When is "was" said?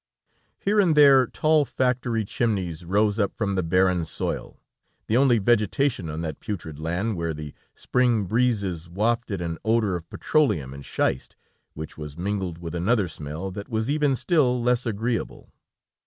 11.99-12.17, 13.69-13.91